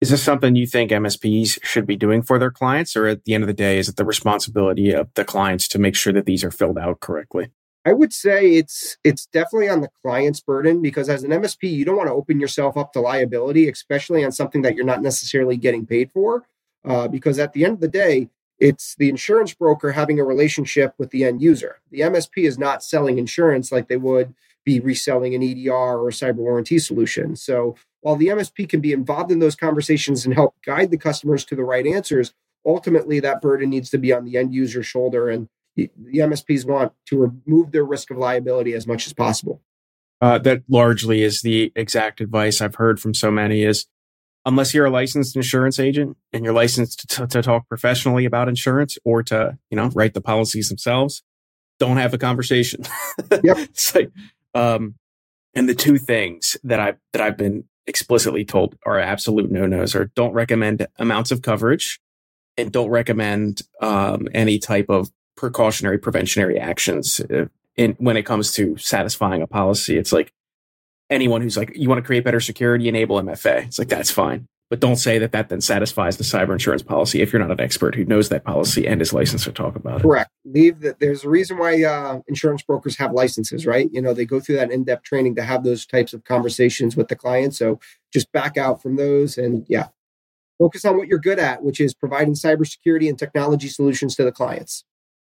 is 0.00 0.10
this 0.10 0.22
something 0.22 0.54
you 0.54 0.66
think 0.66 0.90
MSPs 0.90 1.64
should 1.64 1.86
be 1.86 1.96
doing 1.96 2.20
for 2.20 2.38
their 2.38 2.50
clients, 2.50 2.94
or 2.94 3.06
at 3.06 3.24
the 3.24 3.32
end 3.32 3.42
of 3.42 3.48
the 3.48 3.54
day, 3.54 3.78
is 3.78 3.88
it 3.88 3.96
the 3.96 4.04
responsibility 4.04 4.92
of 4.92 5.08
the 5.14 5.24
clients 5.24 5.66
to 5.68 5.78
make 5.78 5.96
sure 5.96 6.12
that 6.12 6.26
these 6.26 6.44
are 6.44 6.50
filled 6.50 6.76
out 6.76 7.00
correctly? 7.00 7.52
I 7.84 7.92
would 7.92 8.12
say 8.12 8.52
it's 8.54 8.96
it's 9.04 9.26
definitely 9.26 9.68
on 9.68 9.82
the 9.82 9.90
client's 10.02 10.40
burden 10.40 10.80
because 10.80 11.08
as 11.08 11.22
an 11.22 11.30
MSP, 11.30 11.70
you 11.70 11.84
don't 11.84 11.96
want 11.96 12.08
to 12.08 12.14
open 12.14 12.40
yourself 12.40 12.76
up 12.76 12.92
to 12.94 13.00
liability, 13.00 13.68
especially 13.68 14.24
on 14.24 14.32
something 14.32 14.62
that 14.62 14.74
you're 14.74 14.84
not 14.84 15.02
necessarily 15.02 15.56
getting 15.56 15.86
paid 15.86 16.10
for. 16.10 16.44
Uh, 16.84 17.08
because 17.08 17.38
at 17.38 17.52
the 17.52 17.64
end 17.64 17.74
of 17.74 17.80
the 17.80 17.88
day, 17.88 18.28
it's 18.58 18.94
the 18.96 19.08
insurance 19.08 19.52
broker 19.54 19.92
having 19.92 20.20
a 20.20 20.24
relationship 20.24 20.94
with 20.98 21.10
the 21.10 21.24
end 21.24 21.42
user. 21.42 21.80
The 21.90 22.00
MSP 22.00 22.44
is 22.46 22.58
not 22.58 22.82
selling 22.82 23.18
insurance 23.18 23.72
like 23.72 23.88
they 23.88 23.96
would 23.96 24.34
be 24.64 24.80
reselling 24.80 25.34
an 25.34 25.42
EDR 25.42 25.72
or 25.72 26.08
a 26.08 26.12
cyber 26.12 26.36
warranty 26.36 26.78
solution. 26.78 27.36
So 27.36 27.76
while 28.00 28.16
the 28.16 28.28
MSP 28.28 28.68
can 28.68 28.80
be 28.80 28.92
involved 28.92 29.30
in 29.30 29.38
those 29.38 29.56
conversations 29.56 30.24
and 30.24 30.34
help 30.34 30.54
guide 30.64 30.90
the 30.90 30.98
customers 30.98 31.44
to 31.46 31.56
the 31.56 31.64
right 31.64 31.86
answers, 31.86 32.32
ultimately 32.64 33.20
that 33.20 33.42
burden 33.42 33.70
needs 33.70 33.90
to 33.90 33.98
be 33.98 34.12
on 34.12 34.24
the 34.24 34.38
end 34.38 34.54
user's 34.54 34.86
shoulder. 34.86 35.28
And 35.28 35.48
the 35.76 35.90
MSPs 36.14 36.64
want 36.64 36.92
to 37.06 37.18
remove 37.18 37.72
their 37.72 37.84
risk 37.84 38.10
of 38.10 38.16
liability 38.16 38.72
as 38.74 38.86
much 38.86 39.06
as 39.06 39.12
possible. 39.12 39.60
Uh, 40.20 40.38
that 40.38 40.62
largely 40.68 41.22
is 41.22 41.42
the 41.42 41.72
exact 41.74 42.20
advice 42.20 42.60
I've 42.60 42.76
heard 42.76 43.00
from 43.00 43.14
so 43.14 43.30
many 43.30 43.62
is 43.62 43.86
unless 44.46 44.72
you're 44.72 44.86
a 44.86 44.90
licensed 44.90 45.36
insurance 45.36 45.78
agent 45.78 46.16
and 46.32 46.44
you're 46.44 46.54
licensed 46.54 47.08
to, 47.10 47.26
to 47.26 47.42
talk 47.42 47.68
professionally 47.68 48.24
about 48.24 48.48
insurance 48.48 48.96
or 49.04 49.22
to, 49.24 49.58
you 49.70 49.76
know, 49.76 49.90
write 49.94 50.14
the 50.14 50.20
policies 50.20 50.68
themselves, 50.68 51.22
don't 51.78 51.96
have 51.96 52.14
a 52.14 52.18
conversation. 52.18 52.84
Yep. 53.42 53.56
it's 53.58 53.94
like, 53.94 54.10
um, 54.54 54.94
and 55.54 55.68
the 55.68 55.74
two 55.74 55.98
things 55.98 56.56
that 56.64 56.80
I 56.80 56.94
that 57.12 57.22
I've 57.22 57.36
been 57.36 57.64
explicitly 57.86 58.44
told 58.44 58.76
are 58.86 58.98
absolute 58.98 59.50
no 59.50 59.66
nos 59.66 59.94
are 59.94 60.06
don't 60.14 60.32
recommend 60.32 60.86
amounts 60.98 61.30
of 61.30 61.42
coverage 61.42 62.00
and 62.56 62.72
don't 62.72 62.88
recommend 62.90 63.62
um, 63.80 64.28
any 64.32 64.58
type 64.58 64.86
of 64.88 65.10
precautionary 65.36 65.98
preventionary 65.98 66.58
actions 66.58 67.20
uh, 67.20 67.46
in 67.76 67.92
when 67.98 68.16
it 68.16 68.24
comes 68.24 68.52
to 68.52 68.76
satisfying 68.76 69.42
a 69.42 69.46
policy. 69.46 69.96
It's 69.96 70.12
like 70.12 70.32
anyone 71.10 71.42
who's 71.42 71.56
like 71.56 71.72
you 71.74 71.88
want 71.88 71.98
to 71.98 72.06
create 72.06 72.24
better 72.24 72.40
security, 72.40 72.88
enable 72.88 73.20
MFA. 73.20 73.66
It's 73.66 73.78
like 73.78 73.88
that's 73.88 74.10
fine. 74.10 74.48
But 74.70 74.80
don't 74.80 74.96
say 74.96 75.18
that 75.18 75.32
that 75.32 75.50
then 75.50 75.60
satisfies 75.60 76.16
the 76.16 76.24
cyber 76.24 76.52
insurance 76.52 76.82
policy 76.82 77.20
if 77.20 77.32
you're 77.32 77.40
not 77.40 77.50
an 77.50 77.60
expert 77.60 77.94
who 77.94 78.04
knows 78.04 78.30
that 78.30 78.44
policy 78.44 78.86
and 78.86 79.00
is 79.02 79.12
licensed 79.12 79.44
to 79.44 79.52
talk 79.52 79.76
about 79.76 80.00
it. 80.00 80.02
Correct. 80.02 80.30
Leave 80.46 80.80
that. 80.80 80.98
There's 81.00 81.22
a 81.22 81.28
reason 81.28 81.58
why 81.58 81.84
uh, 81.84 82.20
insurance 82.28 82.62
brokers 82.62 82.96
have 82.96 83.12
licenses, 83.12 83.66
right? 83.66 83.90
You 83.92 84.00
know, 84.00 84.14
they 84.14 84.24
go 84.24 84.40
through 84.40 84.56
that 84.56 84.72
in-depth 84.72 85.04
training 85.04 85.34
to 85.36 85.42
have 85.42 85.64
those 85.64 85.84
types 85.84 86.14
of 86.14 86.24
conversations 86.24 86.96
with 86.96 87.08
the 87.08 87.14
client. 87.14 87.54
So 87.54 87.78
just 88.12 88.32
back 88.32 88.56
out 88.56 88.82
from 88.82 88.96
those 88.96 89.36
and 89.36 89.66
yeah, 89.68 89.88
focus 90.58 90.84
on 90.86 90.96
what 90.96 91.08
you're 91.08 91.18
good 91.18 91.38
at, 91.38 91.62
which 91.62 91.78
is 91.78 91.94
providing 91.94 92.34
cybersecurity 92.34 93.08
and 93.08 93.18
technology 93.18 93.68
solutions 93.68 94.16
to 94.16 94.24
the 94.24 94.32
clients. 94.32 94.82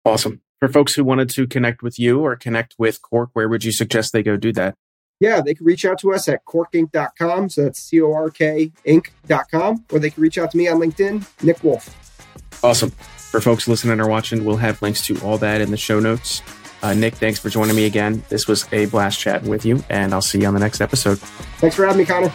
Awesome. 0.05 0.41
For 0.59 0.67
folks 0.67 0.93
who 0.93 1.03
wanted 1.03 1.29
to 1.31 1.47
connect 1.47 1.81
with 1.81 1.97
you 1.99 2.19
or 2.19 2.35
connect 2.35 2.75
with 2.77 3.01
Cork, 3.01 3.31
where 3.33 3.49
would 3.49 3.63
you 3.63 3.71
suggest 3.71 4.13
they 4.13 4.23
go 4.23 4.37
do 4.37 4.53
that? 4.53 4.75
yeah, 5.21 5.39
they 5.39 5.53
can 5.53 5.65
reach 5.65 5.85
out 5.85 5.99
to 5.99 6.11
us 6.11 6.27
at 6.27 6.43
corkinc.com. 6.45 7.49
So 7.49 7.63
that's 7.63 7.79
C 7.79 8.01
O 8.01 8.11
R 8.11 8.29
K 8.31 8.71
Inc.com, 8.85 9.85
or 9.91 9.99
they 9.99 10.09
can 10.09 10.21
reach 10.21 10.37
out 10.37 10.51
to 10.51 10.57
me 10.57 10.67
on 10.67 10.79
LinkedIn, 10.79 11.43
Nick 11.43 11.63
Wolf. 11.63 11.95
Awesome. 12.63 12.89
For 12.89 13.39
folks 13.39 13.67
listening 13.67 14.01
or 14.01 14.09
watching, 14.09 14.43
we'll 14.43 14.57
have 14.57 14.81
links 14.81 15.05
to 15.05 15.17
all 15.21 15.37
that 15.37 15.61
in 15.61 15.71
the 15.71 15.77
show 15.77 15.99
notes. 15.99 16.41
Uh, 16.83 16.95
Nick, 16.95 17.13
thanks 17.13 17.39
for 17.39 17.49
joining 17.49 17.75
me 17.75 17.85
again. 17.85 18.23
This 18.29 18.47
was 18.47 18.67
a 18.73 18.87
blast 18.87 19.19
chatting 19.19 19.47
with 19.47 19.63
you, 19.63 19.83
and 19.89 20.13
I'll 20.13 20.21
see 20.21 20.41
you 20.41 20.47
on 20.47 20.55
the 20.55 20.59
next 20.59 20.81
episode. 20.81 21.19
Thanks 21.59 21.75
for 21.75 21.85
having 21.85 21.99
me, 21.99 22.05
Connor. 22.05 22.33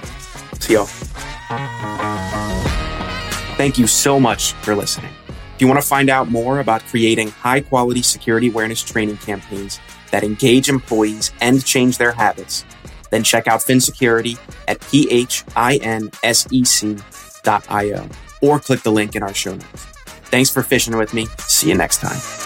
See 0.61 0.75
y'all. 0.75 0.87
Thank 3.57 3.79
you 3.79 3.89
so 3.89 4.21
much 4.21 4.53
for 4.53 4.77
listening. 4.77 5.11
If 5.57 5.63
you 5.63 5.69
want 5.69 5.81
to 5.81 5.89
find 5.89 6.11
out 6.11 6.29
more 6.29 6.61
about 6.61 6.85
creating 6.85 7.31
high 7.31 7.63
quality 7.63 8.03
security 8.03 8.51
awareness 8.51 8.83
training 8.83 9.17
campaigns 9.17 9.81
that 10.11 10.23
engage 10.23 10.69
employees 10.69 11.33
and 11.41 11.65
change 11.65 11.97
their 11.97 12.13
habits, 12.13 12.67
then 13.11 13.23
check 13.23 13.49
out 13.49 13.63
Phin 13.63 13.81
Security 13.81 14.37
at 14.69 14.83
P-H-I-N-S-E-C 14.83 15.37
I-O 17.49 18.09
or 18.43 18.61
click 18.61 18.83
the 18.83 18.93
link 18.93 19.17
in 19.17 19.23
our 19.23 19.33
show 19.33 19.53
notes. 19.53 19.87
Thanks 20.27 20.51
for 20.51 20.63
fishing 20.63 20.95
with 20.95 21.15
me. 21.15 21.25
See 21.39 21.71
you 21.71 21.75
next 21.75 22.03
time. 22.03 22.46